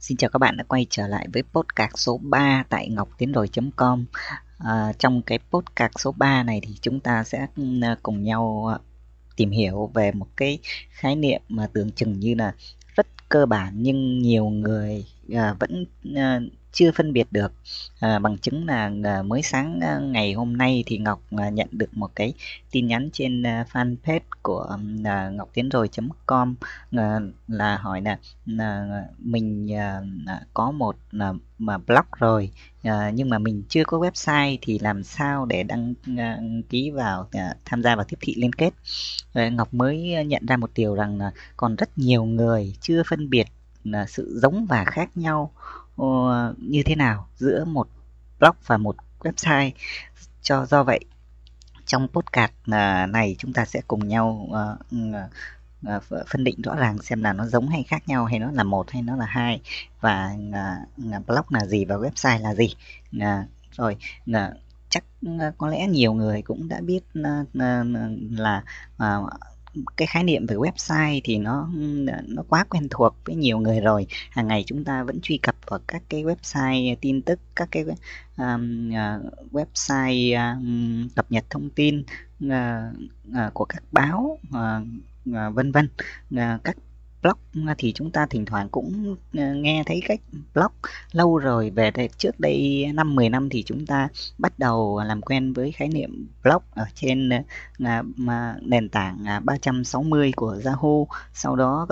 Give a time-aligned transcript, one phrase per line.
[0.00, 4.04] Xin chào các bạn đã quay trở lại với podcast số 3 tại ngoctienroi com.
[4.58, 7.62] À, Trong cái podcast số 3 này thì chúng ta sẽ ừ,
[8.02, 8.78] cùng nhau à,
[9.36, 10.58] tìm hiểu về một cái
[10.90, 12.54] khái niệm mà tưởng chừng như là
[12.96, 15.84] rất cơ bản nhưng nhiều người à, vẫn
[16.16, 16.40] à,
[16.72, 17.52] chưa phân biệt được.
[18.00, 21.68] À, bằng chứng là à, mới sáng à, ngày hôm nay thì Ngọc à, nhận
[21.72, 22.34] được một cái
[22.70, 26.54] tin nhắn trên à, fanpage của à, ngọc tiến rồi.com
[26.90, 28.18] à, là hỏi là
[28.58, 28.86] à,
[29.18, 32.50] mình à, à, có một à, mà blog rồi
[32.82, 36.38] à, nhưng mà mình chưa có website thì làm sao để đăng à,
[36.68, 38.70] ký vào à, tham gia vào tiếp thị liên kết?
[39.34, 43.02] À, Ngọc mới à, nhận ra một điều rằng là còn rất nhiều người chưa
[43.08, 43.46] phân biệt
[43.90, 45.52] là sự giống và khác nhau
[45.96, 47.88] ờ, như thế nào giữa một
[48.40, 49.70] blog và một website.
[50.42, 51.00] Cho, do vậy,
[51.86, 54.98] trong podcast à, này chúng ta sẽ cùng nhau ờ, ừ,
[55.84, 58.64] ờ, phân định rõ ràng xem là nó giống hay khác nhau, hay nó là
[58.64, 59.60] một hay nó là hai,
[60.00, 60.76] và à,
[61.12, 62.74] à, blog là gì và website là gì.
[63.72, 63.96] Rồi
[64.88, 65.04] chắc
[65.58, 68.62] có lẽ nhiều người cũng đã biết là
[69.96, 71.68] cái khái niệm về website thì nó
[72.26, 74.06] nó quá quen thuộc với nhiều người rồi.
[74.30, 77.84] Hàng ngày chúng ta vẫn truy cập vào các cái website tin tức các cái
[78.36, 82.02] um, uh, website um, cập nhật thông tin
[82.44, 82.50] uh,
[83.30, 84.82] uh, của các báo uh,
[85.30, 85.88] uh, vân vân.
[86.34, 86.76] Uh, các
[87.22, 90.20] blog à, thì chúng ta thỉnh thoảng cũng à, nghe thấy cách
[90.54, 90.72] blog
[91.12, 91.70] lâu rồi.
[91.70, 95.72] Về đây trước đây năm 10 năm thì chúng ta bắt đầu làm quen với
[95.72, 97.30] khái niệm blog ở trên
[97.84, 98.02] à,
[98.60, 101.04] nền tảng 360 của Yahoo.
[101.32, 101.86] Sau đó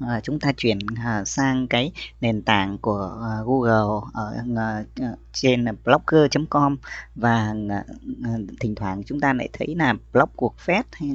[0.00, 4.44] À, chúng ta chuyển à, sang cái nền tảng của à, Google ở
[5.32, 6.76] trên blogger.com
[7.14, 7.54] và
[8.60, 11.10] thỉnh thoảng chúng ta lại thấy là blog cuộc phép hay,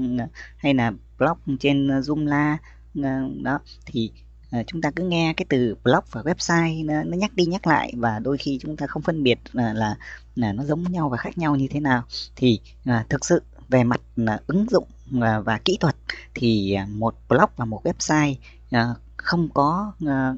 [0.58, 2.58] hay là blog trên Joomla
[3.04, 4.12] Ờ, đó thì
[4.52, 7.68] ờ, chúng ta cứ nghe cái từ blog và website nó, nó nhắc đi nhắc
[7.68, 9.96] lại và đôi khi chúng ta không phân biệt là là,
[10.36, 12.04] là nó giống nhau và khác nhau như thế nào.
[12.36, 14.88] Thì à, thực sự về mặt à, ứng dụng
[15.22, 15.96] à, và kỹ thuật
[16.36, 18.36] thì à, một blog và một website
[18.72, 20.34] à, không có à,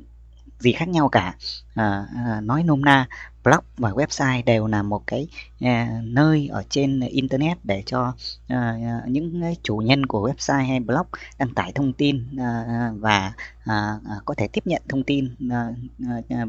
[0.60, 1.36] gì khác nhau cả.
[1.76, 3.08] À, à, nói nôm na
[3.44, 5.28] blog và website đều là một cái
[5.60, 8.14] à, nơi ở trên internet để cho
[8.48, 11.08] à, à những chủ nhân của website hay blog
[11.38, 13.34] đăng tải thông tin à, à và
[13.66, 15.68] à, à, có thể tiếp nhận thông tin à,
[16.08, 16.46] à, à,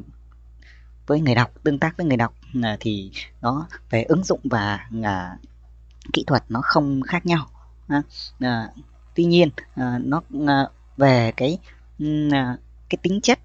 [1.06, 3.10] với người đọc tương tác với người đọc à, thì
[3.40, 5.36] nó về ứng dụng và à,
[6.12, 7.46] kỹ thuật nó không khác nhau
[7.88, 8.02] à,
[8.40, 8.68] à,
[9.14, 10.66] tuy nhiên à, nó à,
[10.96, 11.58] về cái
[12.32, 12.56] à,
[12.88, 13.38] cái tính chất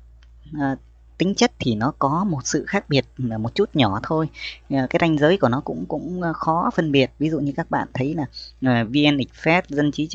[0.60, 0.76] à,
[1.18, 4.30] tính chất thì nó có một sự khác biệt ờ, một chút nhỏ thôi.
[4.70, 7.12] Ờ, cái ranh giới của nó cũng cũng khó phân biệt.
[7.20, 8.16] Ví dụ như các bạn thấy
[8.62, 10.10] là vn express dân trí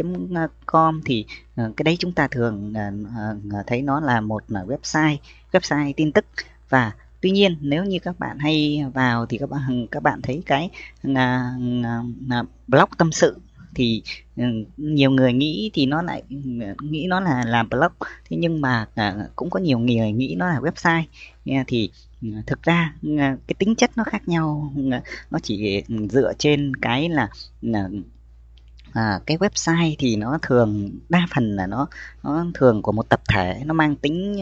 [0.66, 1.24] com thì
[1.56, 2.74] cái đấy chúng ta thường
[3.66, 5.16] thấy nó là một website
[5.52, 6.24] website tin tức.
[6.68, 10.42] Và tuy nhiên nếu như các bạn hay vào thì các bạn các bạn thấy
[10.46, 10.70] cái
[11.02, 11.54] là,
[12.28, 13.36] là blog tâm sự
[13.74, 14.02] thì
[14.36, 14.42] ừ,
[14.76, 16.22] nhiều người nghĩ thì nó lại
[16.80, 17.92] nghĩ nó là làm blog.
[18.00, 21.02] Thế nhưng mà à, cũng có nhiều người nghĩ nó là website.
[21.66, 21.90] Thì
[22.22, 24.72] ừ, thực ra ừ, cái tính chất nó khác nhau.
[25.30, 27.28] Nó chỉ dựa trên cái là,
[27.62, 27.88] là
[28.92, 31.88] à, cái website thì nó thường đa phần là nó
[32.22, 33.62] nó thường của một tập thể.
[33.64, 34.36] Nó mang tính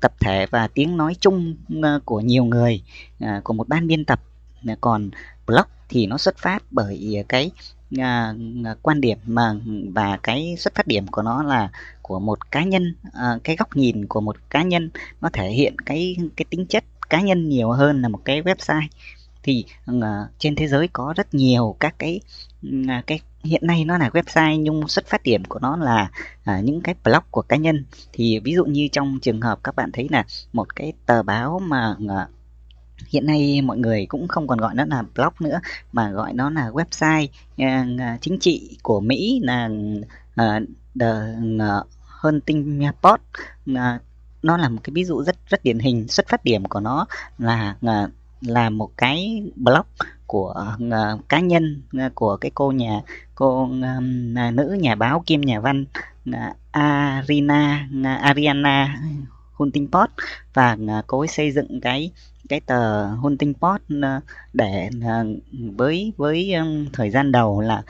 [0.00, 1.54] tập thể và tiếng nói chung
[2.04, 2.82] của nhiều người
[3.24, 4.20] uh, của một ban biên tập.
[4.80, 5.10] Còn
[5.46, 7.50] blog thì nó xuất phát bởi à, cái
[7.98, 9.54] à, à, quan điểm mà
[9.94, 11.70] và cái xuất phát điểm của nó là
[12.02, 15.78] của một cá nhân à, cái góc nhìn của một cá nhân nó thể hiện
[15.78, 18.88] cái cái tính chất cá nhân nhiều hơn là một cái website.
[19.42, 19.64] Thì
[20.02, 22.20] à, trên thế giới có rất nhiều các cái
[22.88, 26.10] à, cái hiện nay nó là website nhưng xuất phát điểm của nó là
[26.44, 27.84] à, những cái blog của cá nhân.
[28.12, 31.60] Thì ví dụ như trong trường hợp các bạn thấy là một cái tờ báo
[31.62, 32.28] mà à,
[33.08, 35.60] hiện nay mọi người cũng không còn gọi nó là blog nữa
[35.92, 37.26] mà gọi nó là website
[37.62, 39.68] uh, chính trị của Mỹ là
[40.40, 40.62] uh,
[41.00, 41.10] the
[41.56, 41.86] uh,
[42.20, 43.20] Hunting Post
[43.70, 43.98] uh, ờ,
[44.42, 47.06] nó là một cái ví dụ rất rất điển hình xuất phát điểm của nó
[47.38, 48.10] là uh,
[48.40, 49.86] là một cái blog
[50.26, 53.00] của uh, cá nhân uh, của cái cô nhà
[53.34, 55.84] cô um, nữ nhà báo kim nhà văn
[56.30, 56.36] uh,
[56.70, 59.00] Arina uh, Ariana
[59.52, 60.10] Hunting Post
[60.54, 62.10] và uh, cô ấy xây dựng cái
[62.48, 64.20] cái tờ Hunting Post ờ,
[64.52, 65.26] để ờ,
[65.76, 67.82] với với ờ, thời gian đầu là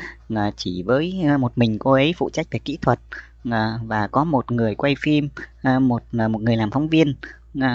[0.56, 3.00] chỉ với một mình cô ấy phụ trách về kỹ thuật
[3.82, 5.28] và có một người quay phim
[5.80, 7.14] một một người làm phóng viên.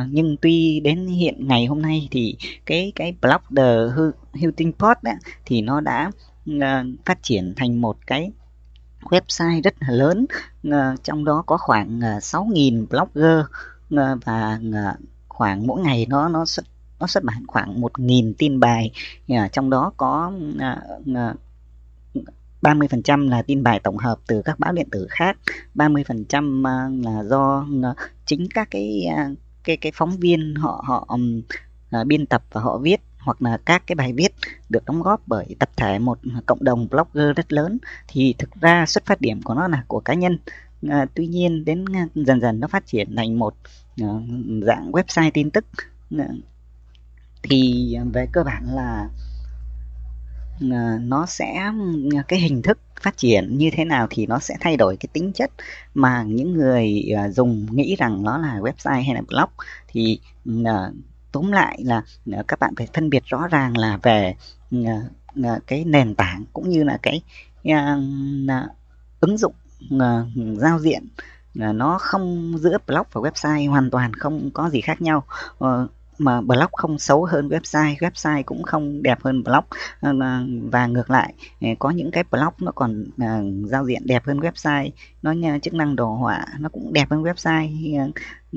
[0.10, 2.36] Nhưng tuy đến hiện ngày hôm nay thì
[2.66, 3.74] cái cái blog The
[4.42, 6.12] Hunting Post ấy, thì nó đã
[7.06, 8.32] phát triển thành một cái
[9.02, 10.26] website rất là lớn.
[11.04, 13.46] Trong đó có khoảng 6.000 blogger
[14.26, 14.60] và
[15.42, 16.66] khoảng mỗi ngày nó nó xuất
[17.00, 18.92] nó xuất bản khoảng một nghìn tin bài.
[19.52, 20.82] Trong đó có à,
[21.16, 21.34] à,
[22.62, 25.38] 30% là tin bài tổng hợp từ các báo điện tử khác,
[25.76, 27.66] 30% à, là do
[28.26, 29.08] chính các cái
[29.64, 31.42] cái cái phóng viên họ họ um,
[32.08, 34.36] biên tập và họ viết hoặc là các cái bài viết
[34.70, 37.78] được đóng góp bởi tập thể một cộng đồng blogger rất lớn.
[38.08, 40.38] Thì thực ra xuất phát điểm của nó là của cá nhân
[40.90, 41.86] à, tuy nhiên đến
[42.16, 43.56] dần dần nó phát triển thành một
[44.02, 44.08] à,
[44.62, 45.66] dạng website tin tức.
[46.18, 46.28] À,
[47.44, 49.10] thì về cơ bản là
[50.72, 51.72] à, nó sẽ
[52.28, 55.32] cái hình thức phát triển như thế nào thì nó sẽ thay đổi cái tính
[55.34, 55.52] chất
[55.94, 59.50] mà những người à, dùng nghĩ rằng nó là website hay là blog.
[59.88, 60.20] Thì
[60.66, 60.92] à,
[61.32, 64.36] tóm lại là à, các bạn phải phân biệt rõ ràng là về
[64.72, 65.02] à,
[65.44, 67.22] à, cái nền tảng cũng như là cái
[69.20, 69.54] ứng dụng
[69.96, 71.08] uh, giao diện.
[71.54, 75.24] Là nó không giữa blog và website hoàn toàn không có gì khác nhau.
[75.64, 79.64] Uh, mà blog không xấu hơn website website cũng không đẹp hơn blog.
[80.72, 81.34] Và ngược lại
[81.80, 83.06] có những cái blog nó còn
[83.66, 84.90] giao diện đẹp hơn website.
[85.22, 88.12] Nó chức năng đồ họa nó cũng đẹp hơn website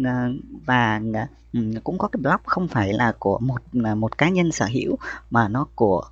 [0.04, 0.32] Ờ,
[0.66, 4.28] và ờ, ừ, cũng có cái blog không phải là của một ờ, một cá
[4.28, 4.96] nhân sở hữu
[5.30, 6.04] mà nó của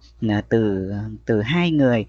[0.48, 0.92] từ
[1.24, 2.04] từ hai người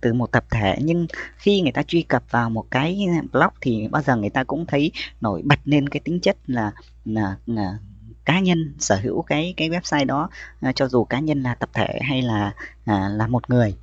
[0.00, 0.76] từ một tập thể.
[0.82, 4.44] Nhưng khi người ta truy cập vào một cái blog thì bao giờ người ta
[4.44, 6.72] cũng thấy nổi bật lên cái tính chất là
[7.04, 7.78] là, là
[8.24, 10.28] cá nhân sở hữu cái cái website đó
[10.74, 12.52] cho dù cá nhân là tập thể hay là
[12.86, 13.74] là một người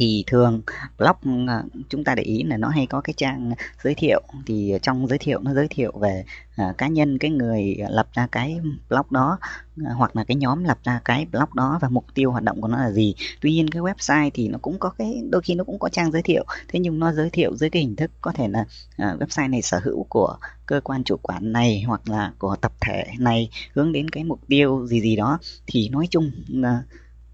[0.00, 0.62] thì thường
[0.98, 3.52] blog ờ, chúng ta để ý là nó hay có cái trang
[3.82, 4.20] giới thiệu.
[4.46, 6.24] Thì trong giới thiệu, nó giới thiệu về
[6.56, 9.38] ờ, cá nhân cái người lập ra cái blog đó
[9.84, 12.60] ờ, hoặc là cái nhóm lập ra cái blog đó và mục tiêu hoạt động
[12.60, 13.14] của nó là gì.
[13.40, 16.12] Tuy nhiên cái website thì nó cũng có cái, đôi khi nó cũng có trang
[16.12, 16.44] giới thiệu.
[16.68, 18.64] Thế nhưng nó giới thiệu dưới cái hình thức có thể là
[18.96, 20.36] website này sở hữu của
[20.66, 24.40] cơ quan chủ quản này hoặc là của tập thể này, hướng đến cái mục
[24.48, 25.38] tiêu gì gì đó.
[25.66, 26.30] Thì nói chung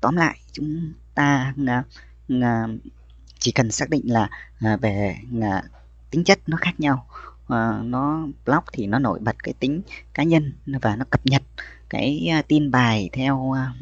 [0.00, 1.54] tóm lại, chúng ta
[2.28, 2.66] à,
[3.38, 4.28] chỉ cần xác định là
[4.60, 5.62] à, về à,
[6.10, 7.06] tính chất nó khác nhau.
[7.48, 9.82] À, nó blog thì nó nổi bật cái tính
[10.14, 11.42] cá nhân và nó cập nhật
[11.88, 13.72] cái à, tin bài theo à,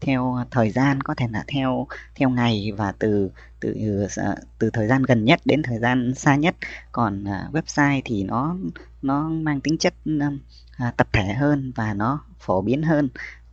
[0.00, 3.30] theo thời gian có thể là theo theo ngày và từ
[3.60, 3.74] từ
[4.16, 6.56] à, từ thời gian gần nhất đến thời gian xa nhất.
[6.92, 8.56] Còn uh, website thì nó
[9.02, 13.08] nó mang tính chất uh, tập thể hơn và nó phổ biến hơn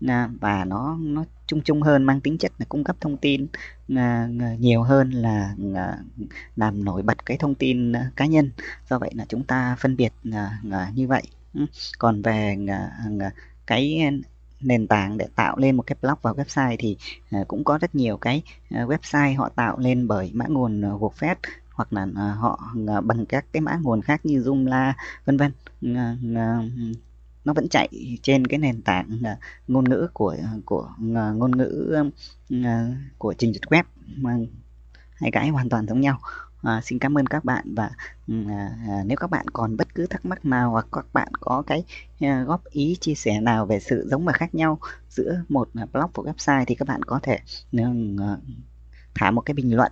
[0.06, 0.11] uh,
[0.41, 3.48] và nó nó chung chung hơn, mang tính chất là cung cấp thông tin
[3.95, 5.98] à, à, nhiều hơn là à,
[6.56, 8.51] làm nổi bật cái thông tin cá nhân.
[8.90, 10.13] Do vậy là chúng ta phân biệt
[10.94, 11.24] như vậy.
[11.54, 11.66] Ừ,
[12.00, 12.57] còn về
[13.68, 14.12] cái
[14.62, 16.98] nền tảng để tạo lên một cái blog và website thì
[17.48, 21.36] cũng có rất nhiều cái website họ tạo lên bởi mã nguồn WordPress
[21.74, 22.74] hoặc là họ
[23.04, 24.94] bằng các cái mã nguồn khác như Joomla
[25.25, 25.51] vân vân
[27.45, 29.38] nó vẫn chạy trên cái nền tảng uh,
[29.68, 32.63] ngôn ngữ của à, của uh, ngôn ngữ uh,
[33.18, 33.84] của trình duyệt web.
[34.16, 34.38] Mà
[35.16, 36.19] hai cái hoàn toàn giống nhau.
[36.63, 37.92] À, xin cảm ơn các bạn và
[38.28, 41.63] ừ, à, nếu các bạn còn bất cứ thắc mắc nào hoặc các bạn có
[41.68, 41.84] cái
[42.19, 44.80] à, góp ý chia sẻ nào về sự giống và khác nhau
[45.10, 47.40] giữa một blog và website thì các bạn có thể
[47.72, 47.80] ừ,
[48.19, 48.38] à,
[49.16, 49.92] thả một cái bình luận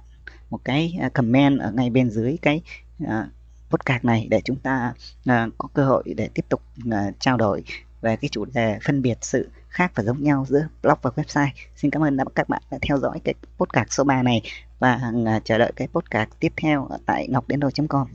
[0.49, 2.61] một cái comment ở ngay bên dưới cái
[3.07, 3.29] à,
[3.71, 4.93] podcast này để chúng ta
[5.29, 7.63] uh, có cơ hội để tiếp tục uh, trao đổi
[8.01, 11.49] về cái chủ đề phân biệt sự khác và giống nhau giữa blog và website.
[11.75, 14.41] Xin cảm ơn các bạn đã theo dõi cái podcast số 3 này
[14.79, 18.07] và uh, chờ đợi cái podcast tiếp theo tại ngọc đến com